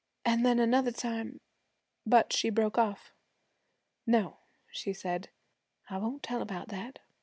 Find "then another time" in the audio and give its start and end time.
0.41-1.41